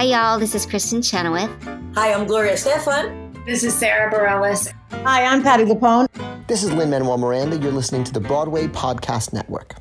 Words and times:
Hi, 0.00 0.06
y'all. 0.06 0.38
This 0.38 0.54
is 0.54 0.64
Kristin 0.64 1.04
Chenoweth. 1.04 1.50
Hi, 1.94 2.14
I'm 2.14 2.26
Gloria 2.26 2.54
Estefan. 2.54 3.44
This 3.44 3.62
is 3.62 3.74
Sara 3.74 4.10
Bareilles. 4.10 4.72
Hi, 5.04 5.26
I'm 5.26 5.42
Patti 5.42 5.64
LuPone. 5.64 6.06
This 6.46 6.64
is 6.64 6.72
Lin 6.72 6.88
Manuel 6.88 7.18
Miranda. 7.18 7.58
You're 7.58 7.70
listening 7.70 8.04
to 8.04 8.12
the 8.14 8.18
Broadway 8.18 8.66
Podcast 8.66 9.34
Network. 9.34 9.74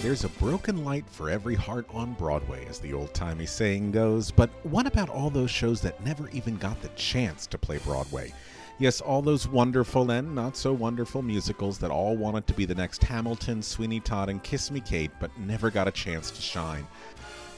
There's 0.00 0.24
a 0.24 0.30
broken 0.30 0.82
light 0.82 1.04
for 1.10 1.28
every 1.28 1.54
heart 1.54 1.84
on 1.92 2.14
Broadway, 2.14 2.64
as 2.70 2.78
the 2.78 2.94
old 2.94 3.12
timey 3.12 3.44
saying 3.44 3.90
goes. 3.92 4.30
But 4.30 4.48
what 4.62 4.86
about 4.86 5.10
all 5.10 5.28
those 5.28 5.50
shows 5.50 5.82
that 5.82 6.02
never 6.02 6.30
even 6.30 6.56
got 6.56 6.80
the 6.80 6.88
chance 6.96 7.46
to 7.48 7.58
play 7.58 7.76
Broadway? 7.84 8.32
Yes, 8.78 9.00
all 9.00 9.22
those 9.22 9.46
wonderful 9.46 10.10
and 10.10 10.34
not 10.34 10.56
so 10.56 10.72
wonderful 10.72 11.22
musicals 11.22 11.78
that 11.78 11.90
all 11.90 12.16
wanted 12.16 12.46
to 12.48 12.54
be 12.54 12.64
the 12.64 12.74
next 12.74 13.04
Hamilton, 13.04 13.62
Sweeney 13.62 14.00
Todd, 14.00 14.28
and 14.28 14.42
Kiss 14.42 14.70
Me 14.70 14.80
Kate, 14.80 15.10
but 15.20 15.36
never 15.38 15.70
got 15.70 15.86
a 15.86 15.92
chance 15.92 16.30
to 16.32 16.42
shine. 16.42 16.86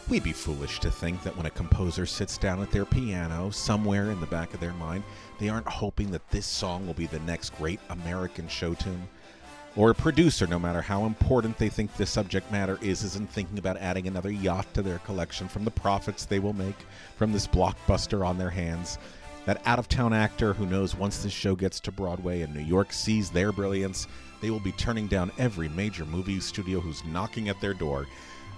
We'd 0.08 0.22
be 0.22 0.32
foolish 0.32 0.80
to 0.80 0.90
think 0.90 1.22
that 1.22 1.34
when 1.34 1.46
a 1.46 1.50
composer 1.50 2.04
sits 2.04 2.36
down 2.36 2.60
at 2.60 2.70
their 2.70 2.84
piano, 2.84 3.48
somewhere 3.50 4.10
in 4.10 4.20
the 4.20 4.26
back 4.26 4.52
of 4.52 4.60
their 4.60 4.74
mind, 4.74 5.02
they 5.38 5.48
aren't 5.48 5.66
hoping 5.66 6.10
that 6.10 6.28
this 6.30 6.44
song 6.44 6.86
will 6.86 6.94
be 6.94 7.06
the 7.06 7.20
next 7.20 7.56
great 7.56 7.80
American 7.88 8.46
show 8.46 8.74
tune. 8.74 9.08
Or 9.76 9.90
a 9.90 9.94
producer, 9.94 10.46
no 10.46 10.58
matter 10.58 10.82
how 10.82 11.06
important 11.06 11.56
they 11.56 11.70
think 11.70 11.96
the 11.96 12.04
subject 12.04 12.52
matter 12.52 12.78
is, 12.82 13.02
isn't 13.02 13.30
thinking 13.30 13.58
about 13.58 13.78
adding 13.78 14.06
another 14.06 14.30
yacht 14.30 14.72
to 14.74 14.82
their 14.82 14.98
collection 14.98 15.48
from 15.48 15.64
the 15.64 15.70
profits 15.70 16.26
they 16.26 16.38
will 16.38 16.52
make 16.52 16.76
from 17.16 17.32
this 17.32 17.46
blockbuster 17.46 18.26
on 18.26 18.36
their 18.36 18.50
hands. 18.50 18.98
That 19.46 19.60
out 19.66 19.78
of 19.78 19.88
town 19.88 20.12
actor 20.12 20.54
who 20.54 20.66
knows 20.66 20.94
once 20.94 21.22
this 21.22 21.32
show 21.32 21.54
gets 21.54 21.78
to 21.80 21.92
Broadway 21.92 22.42
and 22.42 22.54
New 22.54 22.62
York 22.62 22.92
sees 22.92 23.30
their 23.30 23.52
brilliance, 23.52 24.06
they 24.40 24.50
will 24.50 24.60
be 24.60 24.72
turning 24.72 25.06
down 25.06 25.32
every 25.38 25.68
major 25.68 26.04
movie 26.04 26.40
studio 26.40 26.80
who's 26.80 27.04
knocking 27.04 27.48
at 27.48 27.60
their 27.60 27.74
door. 27.74 28.06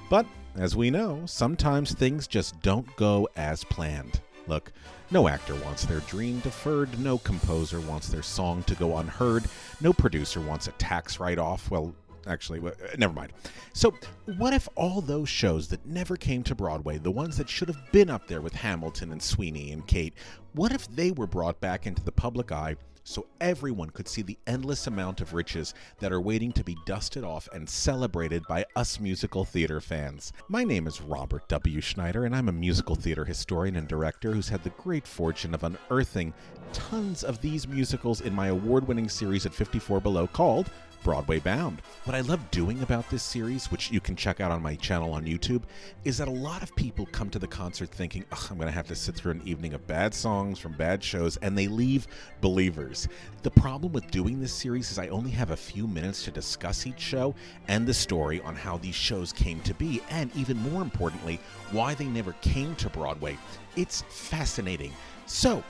But, 0.09 0.27
as 0.55 0.77
we 0.77 0.91
know, 0.91 1.23
sometimes 1.27 1.93
things 1.93 2.27
just 2.27 2.61
don't 2.63 2.95
go 2.97 3.29
as 3.37 3.65
planned. 3.65 4.21
Look, 4.47 4.73
no 5.11 5.29
actor 5.29 5.57
wants 5.57 5.85
their 5.85 6.01
dream 6.01 6.41
deferred, 6.41 6.99
no 7.01 7.19
composer 7.19 7.81
wants 7.81 8.09
their 8.09 8.23
song 8.23 8.63
to 8.65 8.75
go 8.77 8.99
unheard, 8.99 9.45
no 9.81 9.93
producer 9.93 10.41
wants 10.41 10.69
a 10.69 10.73
tax 10.73 11.19
write 11.19 11.39
off. 11.39 11.71
Well, 11.71 11.95
actually, 12.27 12.61
uh, 12.61 12.73
never 12.99 13.13
mind. 13.13 13.33
So, 13.73 13.95
what 14.37 14.53
if 14.53 14.69
all 14.75 15.01
those 15.01 15.29
shows 15.29 15.69
that 15.69 15.85
never 15.87 16.17
came 16.17 16.43
to 16.45 16.55
Broadway, 16.55 16.99
the 16.99 17.11
ones 17.11 17.37
that 17.37 17.49
should 17.49 17.69
have 17.69 17.93
been 17.93 18.11
up 18.11 18.27
there 18.27 18.41
with 18.41 18.55
Hamilton 18.55 19.13
and 19.13 19.23
Sweeney 19.23 19.73
and 19.73 19.87
Kate, 19.87 20.15
what 20.55 20.73
if 20.73 20.89
they 20.89 21.11
were 21.11 21.27
brought 21.27 21.61
back 21.61 21.87
into 21.87 22.03
the 22.03 22.13
public 22.13 22.53
eye 22.53 22.77
so 23.07 23.25
everyone 23.41 23.89
could 23.91 24.09
see 24.09 24.23
the 24.23 24.37
endless 24.49 24.89
amount 24.89 25.21
of 25.21 25.33
riches 25.33 25.75
that 26.01 26.13
are 26.13 26.21
waiting 26.21 26.51
to 26.51 26.65
be 26.65 26.77
dusted 26.87 27.23
off 27.23 27.49
and 27.53 27.69
celebrated 27.69 28.43
by 28.49 28.65
us 28.75 28.99
musical 28.99 29.45
theater 29.45 29.81
fans. 29.81 30.33
My 30.49 30.65
name 30.65 30.89
is 30.89 31.01
Robert 31.01 31.49
W. 31.49 31.81
Schneider, 31.81 32.25
and 32.25 32.35
I'm 32.35 32.49
a 32.49 32.53
musical 32.53 32.97
theater 32.97 33.25
historian 33.25 33.77
and 33.77 33.87
director 33.87 34.33
who's 34.33 34.49
had 34.49 34.65
the 34.65 34.71
great 34.71 35.07
fortune 35.07 35.55
of 35.55 35.63
unearthing 35.63 36.35
tons 36.73 37.23
of 37.23 37.41
these 37.41 37.69
musicals 37.69 38.23
in 38.23 38.35
my 38.35 38.49
award 38.49 38.89
winning 38.89 39.09
series 39.09 39.47
at 39.47 39.55
54 39.55 40.01
Below 40.01 40.27
called 40.27 40.69
Broadway 41.07 41.39
Bound. 41.39 41.83
What 42.03 42.17
I 42.17 42.21
love 42.23 42.51
doing 42.51 42.83
about 42.83 43.09
this 43.11 43.23
series, 43.23 43.71
which 43.71 43.93
you 43.93 44.01
can 44.01 44.17
check 44.17 44.41
out 44.41 44.51
on 44.51 44.61
my 44.61 44.75
channel 44.75 45.13
on 45.13 45.25
YouTube, 45.25 45.63
is 46.03 46.19
that 46.19 46.27
a 46.27 46.33
lot 46.33 46.65
of 46.65 46.75
people 46.75 47.07
come 47.13 47.31
to 47.31 47.39
the 47.39 47.47
concert 47.47 47.91
thinking, 47.91 48.25
I'm 48.33 48.57
going 48.57 48.67
to 48.67 48.73
have 48.73 48.89
to 48.89 48.97
sit 48.97 49.15
through 49.15 49.31
an 49.31 49.43
evening 49.45 49.75
of 49.75 49.87
bad 49.87 50.13
songs 50.13 50.59
from 50.59 50.73
bad 50.73 51.05
shows, 51.05 51.37
and 51.37 51.57
they 51.57 51.69
leave 51.69 52.09
believers. 52.41 53.07
The 53.45 53.53
problem 53.53 53.93
with 53.93 54.11
doing 54.11 54.41
this 54.41 54.53
series 54.53 54.91
is 54.91 54.99
I 54.99 55.07
only 55.07 55.31
have 55.31 55.53
a 55.53 55.57
few 55.57 55.87
minutes 55.87 56.25
to 56.25 56.33
discuss 56.33 56.89
each 56.89 56.99
show 56.99 57.37
and 57.69 57.87
the 57.87 57.95
story 57.95 58.41
on 58.41 58.57
how 58.57 58.77
these 58.77 58.97
shows 58.97 59.33
came 59.33 59.61
to 59.61 59.75
be, 59.75 60.03
and 60.11 60.35
even 60.35 60.57
more 60.57 60.83
importantly, 60.83 61.39
why 61.71 61.95
they 61.95 62.07
never 62.07 62.33
came 62.41 62.75
to 62.75 62.91
Broadway. 62.91 63.39
It's 63.77 64.03
fascinating. 64.09 64.91
So, 65.27 65.63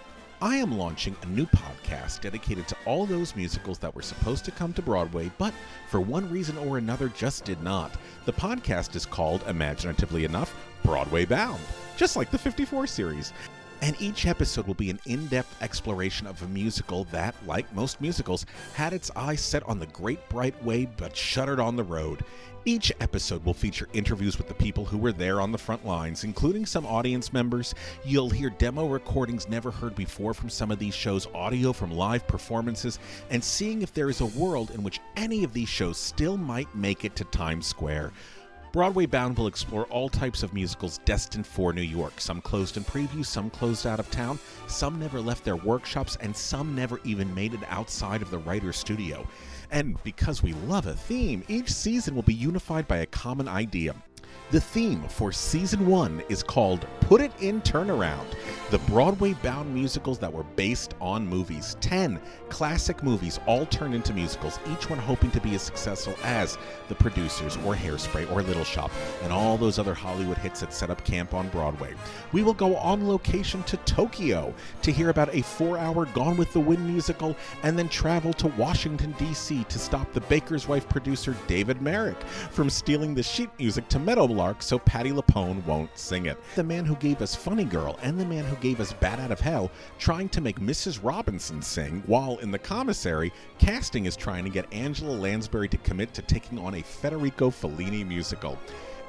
I 0.43 0.57
am 0.57 0.77
launching 0.77 1.17
a 1.23 1.27
new 1.27 1.47
podcast 1.47 2.21
dedicated 2.21 2.69
to 2.69 2.77
all 2.85 3.07
those 3.07 3.35
musicals 3.35 3.79
that 3.79 3.95
were 3.95 4.03
supposed 4.03 4.45
to 4.45 4.51
come 4.51 4.75
to 4.75 4.83
Broadway, 4.83 5.31
but 5.39 5.55
for 5.89 5.99
one 5.99 6.31
reason 6.31 6.59
or 6.59 6.77
another 6.77 7.09
just 7.09 7.47
did 7.47 7.63
not. 7.63 7.93
The 8.27 8.35
podcast 8.35 8.95
is 8.97 9.07
called, 9.07 9.43
imaginatively 9.49 10.27
enough, 10.27 10.55
Broadway 10.83 11.25
Bound, 11.25 11.61
just 11.97 12.17
like 12.17 12.31
the 12.31 12.37
54 12.37 12.87
series. 12.87 13.33
And 13.83 13.95
each 14.01 14.27
episode 14.27 14.67
will 14.67 14.75
be 14.75 14.91
an 14.91 15.01
in 15.07 15.27
depth 15.27 15.63
exploration 15.63 16.27
of 16.27 16.43
a 16.43 16.49
musical 16.49 17.05
that, 17.05 17.35
like 17.47 17.73
most 17.75 18.01
musicals, 18.01 18.47
had 18.75 18.93
its 18.93 19.11
eyes 19.15 19.41
set 19.41 19.63
on 19.65 19.79
the 19.79 19.87
great 19.87 20.27
bright 20.29 20.61
way 20.65 20.87
but 20.97 21.17
shuttered 21.17 21.61
on 21.61 21.77
the 21.77 21.85
road. 21.85 22.25
Each 22.65 22.91
episode 23.01 23.45
will 23.45 23.55
feature 23.55 23.89
interviews 23.93 24.39
with 24.39 24.49
the 24.49 24.55
people 24.55 24.85
who 24.85 24.99
were 24.99 25.13
there 25.13 25.41
on 25.41 25.53
the 25.53 25.59
front 25.59 25.87
lines, 25.87 26.25
including 26.25 26.67
some 26.67 26.85
audience 26.85 27.33
members. 27.33 27.77
You'll 28.05 28.29
hear 28.29 28.51
demo 28.51 28.89
recordings 28.89 29.49
never 29.49 29.71
heard 29.71 29.95
before 29.95 30.35
from 30.35 30.51
some 30.51 30.73
of 30.73 30.81
these 30.81 30.95
shows, 30.95 31.29
audio 31.33 31.73
from 31.73 31.93
live 31.93 32.27
performances, 32.27 32.99
and 33.31 33.45
seeing 33.45 33.83
if 33.83 33.95
there 33.95 34.09
is 34.09 34.21
a 34.21 34.27
world 34.27 34.73
in 34.73 34.83
which 34.83 34.99
any 35.17 35.45
of 35.45 35.53
these 35.53 35.69
shows 35.69 35.97
still 35.97 36.37
might 36.37 36.75
make 36.75 37.05
it 37.05 37.15
to 37.15 37.25
Times 37.27 37.67
Square. 37.67 38.13
Broadway 38.77 39.07
Bound 39.07 39.39
will 39.39 39.47
explore 39.47 39.87
all 39.87 40.11
types 40.11 40.43
of 40.43 40.53
musicals 40.53 40.99
destined 41.07 41.47
for 41.47 41.73
New 41.73 41.81
York. 41.81 42.21
Some 42.21 42.43
closed 42.43 42.77
in 42.77 42.85
preview, 42.85 43.25
some 43.25 43.49
closed 43.49 43.87
out 43.87 43.99
of 43.99 44.11
town, 44.11 44.39
some 44.67 45.01
never 45.01 45.19
left 45.19 45.45
their 45.45 45.57
workshops, 45.57 46.19
and 46.21 46.37
some 46.37 46.75
never 46.75 47.01
even 47.03 47.35
made 47.35 47.55
it 47.55 47.61
outside 47.71 48.21
of 48.21 48.31
the 48.31 48.37
writer's 48.37 48.77
studio. 48.77 49.27
And 49.71 49.97
because 50.05 50.43
we 50.43 50.53
love 50.53 50.89
a 50.89 50.93
theme, 50.93 51.43
each 51.49 51.73
season 51.73 52.15
will 52.15 52.23
be 52.23 52.35
unified 52.35 52.87
by 52.87 52.99
a 52.99 53.07
common 53.07 53.49
idea. 53.49 53.95
The 54.51 54.61
theme 54.61 55.09
for 55.09 55.33
season 55.33 55.87
one 55.87 56.23
is 56.29 56.43
called 56.43 56.87
Put 57.01 57.23
It 57.23 57.33
in 57.41 57.63
Turnaround, 57.63 58.27
the 58.71 58.79
Broadway 58.79 59.33
bound 59.45 59.73
musicals 59.73 60.19
that 60.19 60.33
were 60.33 60.43
based 60.43 60.95
on 61.01 61.25
movies. 61.25 61.77
10 61.81 62.21
classic 62.49 63.01
movies 63.05 63.39
all 63.47 63.65
turned 63.67 63.95
into 63.95 64.13
musicals, 64.13 64.59
each 64.73 64.91
one 64.91 64.99
hoping 64.99 65.31
to 65.31 65.41
be 65.41 65.55
as 65.55 65.63
successful 65.63 66.17
as 66.25 66.59
The 66.89 66.97
Producers 66.97 67.57
or 67.59 67.77
Hairspray 67.77 68.29
or 68.33 68.43
Little 68.43 68.65
Shop 68.65 68.91
and 69.23 69.33
all 69.33 69.57
those 69.57 69.79
other 69.79 69.95
Hollywood 69.95 70.39
hits 70.39 70.61
that 70.61 70.75
set 70.75 70.91
up 70.91 71.05
camp 71.05 71.33
on 71.33 71.49
Broadway. 71.51 71.95
We 72.33 72.43
will 72.43 72.55
go 72.55 72.77
on 72.79 73.07
location 73.07 73.63
to 73.65 73.77
Tokyo 73.79 74.53
to 74.83 74.91
hear 74.91 75.11
about 75.11 75.33
a 75.33 75.43
four 75.43 75.79
hour 75.79 76.07
Gone 76.07 76.37
with 76.37 76.53
the 76.53 76.61
Wind 76.61 76.85
musical 76.89 77.37
and 77.63 77.79
then 77.79 77.89
travel 77.89 78.33
to 78.35 78.49
Washington, 78.49 79.15
D.C. 79.17 79.63
to 79.63 79.79
stop 79.79 80.13
the 80.13 80.21
Baker's 80.23 80.67
Wife 80.67 80.89
producer 80.89 81.37
David 81.47 81.81
Merrick 81.81 82.21
from 82.51 82.69
stealing 82.69 83.15
the 83.15 83.23
sheet 83.23 83.51
music 83.61 83.89
to 83.91 84.01
Meadowlark 84.01 84.61
so 84.61 84.81
Patti 84.81 85.13
LuPone 85.13 85.65
won't 85.67 85.97
sing 85.97 86.27
it. 86.27 86.37
The 86.57 86.65
man 86.65 86.85
who 86.85 86.97
gave 86.97 87.23
us 87.23 87.37
Funny 87.37 87.65
Girl 87.65 87.97
and 88.03 88.19
the 88.19 88.25
man 88.25 88.45
who 88.45 88.56
gave 88.61 88.81
us 88.81 88.93
Bat 88.95 89.21
Out 89.21 89.31
of 89.31 89.41
Hell 89.41 89.71
trying 89.99 90.29
to 90.31 90.41
make 90.41 90.61
Mrs. 90.61 91.01
Robinson 91.03 91.63
sing, 91.63 92.03
while 92.07 92.39
in 92.39 92.51
the 92.51 92.59
commissary, 92.59 93.33
casting 93.59 94.07
is 94.07 94.17
trying 94.17 94.45
to 94.45 94.51
get 94.51 94.73
Angela 94.73 95.13
Lansbury 95.13 95.69
to 95.69 95.79
commit 95.79 96.15
to 96.15 96.23
taking 96.23 96.59
on 96.59 96.75
a 96.75 96.83
Federico 96.83 97.51
Fellini 97.51 98.07
musical. 98.07 98.59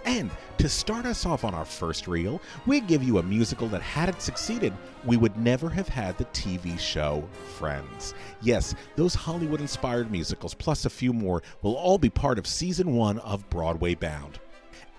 And 0.06 0.32
to 0.58 0.70
start 0.70 1.06
us 1.06 1.26
off 1.26 1.44
on 1.44 1.54
our 1.54 1.66
first 1.66 2.08
reel, 2.08 2.42
we 2.66 2.80
give 2.80 3.04
you 3.04 3.18
a 3.18 3.24
musical 3.24 3.68
that, 3.68 3.82
had 3.82 4.08
it 4.08 4.22
succeeded, 4.22 4.72
we 5.04 5.18
would 5.18 5.36
never 5.36 5.70
have 5.70 5.90
had 5.90 6.18
the 6.18 6.26
TV 6.26 6.80
show 6.80 7.28
Friends. 7.58 8.14
Yes, 8.42 8.74
those 8.96 9.14
Hollywood 9.14 9.60
inspired 9.60 10.10
musicals, 10.10 10.54
plus 10.54 10.86
a 10.86 10.90
few 10.90 11.12
more, 11.12 11.44
will 11.62 11.76
all 11.76 11.98
be 11.98 12.10
part 12.10 12.40
of 12.40 12.48
season 12.48 12.96
one 12.96 13.20
of 13.20 13.50
Broadway 13.50 13.96
Bound. 13.96 14.40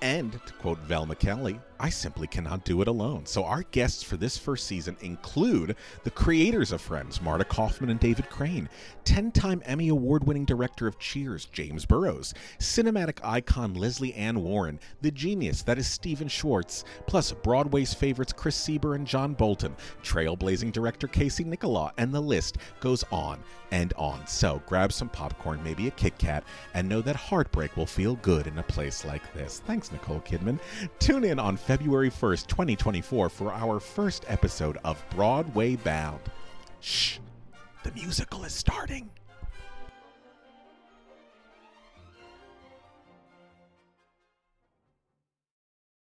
And 0.03 0.33
to 0.33 0.53
quote 0.55 0.79
Velma 0.81 1.15
Kelly, 1.15 1.59
I 1.81 1.91
simply 1.91 2.27
cannot 2.27 2.65
do 2.65 2.83
it 2.83 2.89
alone. 2.89 3.27
So, 3.27 3.45
our 3.45 3.63
guests 3.63 4.03
for 4.03 4.17
this 4.17 4.37
first 4.37 4.67
season 4.67 4.97
include 5.01 5.77
the 6.03 6.11
creators 6.11 6.73
of 6.73 6.81
Friends, 6.81 7.21
Marta 7.23 7.45
Kauffman 7.45 7.91
and 7.91 8.01
David 8.01 8.29
Crane, 8.31 8.69
10 9.05 9.31
time 9.33 9.63
Emmy 9.65 9.89
Award 9.89 10.25
winning 10.25 10.45
director 10.45 10.87
of 10.87 10.99
Cheers, 10.99 11.47
James 11.47 11.87
Burrows, 11.87 12.35
cinematic 12.59 13.21
icon 13.23 13.75
Lesley 13.75 14.13
Ann 14.15 14.43
Warren, 14.43 14.81
the 15.03 15.11
genius 15.11 15.63
that 15.63 15.79
is 15.79 15.87
Stephen 15.87 16.29
Schwartz, 16.29 16.85
plus 17.07 17.33
Broadway's 17.33 17.95
favorites 17.95 18.33
Chris 18.33 18.57
Sieber 18.57 18.97
and 18.97 19.07
John 19.07 19.35
Bolton, 19.35 19.77
trailblazing 20.03 20.73
director 20.73 21.07
Casey 21.07 21.45
Nicholaw, 21.45 21.93
and 21.97 22.13
the 22.13 22.21
list 22.21 22.59
goes 22.81 23.05
on 23.13 23.39
and 23.71 23.93
on. 23.95 24.27
So, 24.27 24.63
grab 24.67 24.93
some 24.93 25.09
popcorn, 25.09 25.63
maybe 25.63 25.89
a 25.89 25.93
Kit 25.93 26.19
Kat, 26.19 26.45
and 26.75 26.89
know 26.89 27.03
that 27.03 27.17
heartbreak 27.17 27.77
will 27.77 27.87
feel 27.87 28.17
good 28.17 28.47
in 28.47 28.59
a 28.59 28.63
place 28.63 29.05
like 29.05 29.33
this. 29.35 29.63
Thanks, 29.67 29.93
Nicole 29.93 30.21
Kidman. 30.21 30.59
Tune 30.99 31.25
in 31.25 31.39
on 31.39 31.57
February 31.69 32.09
1st, 32.09 32.47
2024, 32.47 33.29
for 33.29 33.53
our 33.53 33.79
first 33.79 34.25
episode 34.27 34.79
of 34.87 35.05
Broadway 35.11 35.77
Bound. 35.77 36.19
Shh, 36.81 37.19
the 37.83 37.93
musical 37.93 38.43
is 38.45 38.55
starting. 38.55 39.11